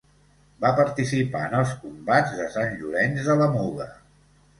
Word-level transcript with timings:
Va 0.63 0.69
participar 0.77 1.41
en 1.47 1.53
els 1.59 1.73
combats 1.81 2.33
de 2.39 2.47
Sant 2.55 2.73
Llorenç 2.79 3.29
de 3.29 3.37
la 3.43 3.49
Muga. 3.57 3.87